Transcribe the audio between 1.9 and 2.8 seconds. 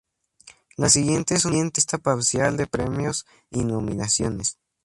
parcial de